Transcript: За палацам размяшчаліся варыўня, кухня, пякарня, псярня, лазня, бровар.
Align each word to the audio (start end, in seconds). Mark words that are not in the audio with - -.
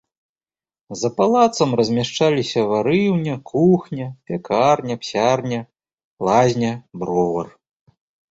За 1.01 1.09
палацам 1.17 1.73
размяшчаліся 1.79 2.61
варыўня, 2.71 3.35
кухня, 3.51 4.07
пякарня, 4.31 4.95
псярня, 5.03 5.61
лазня, 6.31 6.73
бровар. 7.03 7.47